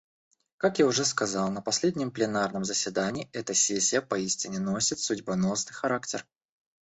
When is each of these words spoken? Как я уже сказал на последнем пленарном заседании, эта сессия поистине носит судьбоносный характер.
Как 0.57 0.79
я 0.79 0.87
уже 0.87 1.05
сказал 1.05 1.51
на 1.51 1.61
последнем 1.61 2.09
пленарном 2.09 2.65
заседании, 2.65 3.29
эта 3.33 3.53
сессия 3.53 4.01
поистине 4.01 4.57
носит 4.57 4.97
судьбоносный 4.97 5.73
характер. 5.73 6.25